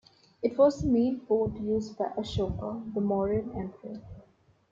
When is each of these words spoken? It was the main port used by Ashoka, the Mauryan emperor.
It 0.41 0.57
was 0.57 0.79
the 0.81 0.87
main 0.87 1.19
port 1.19 1.53
used 1.59 1.95
by 1.95 2.05
Ashoka, 2.17 2.91
the 2.95 3.01
Mauryan 3.01 3.55
emperor. 3.55 4.01